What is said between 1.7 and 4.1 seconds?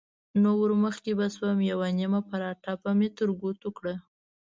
یوه نیمه پراټه به مې تر ګوتو کړه.